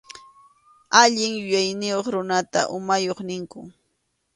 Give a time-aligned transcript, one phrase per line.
[1.01, 3.67] Allin yuyayniyuq runata umayuq ninkum.